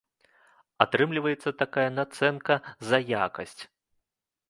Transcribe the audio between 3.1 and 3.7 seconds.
якасць!